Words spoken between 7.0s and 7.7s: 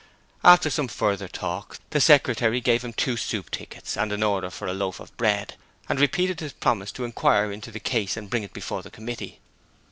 inquire into